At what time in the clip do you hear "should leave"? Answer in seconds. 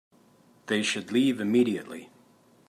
0.81-1.39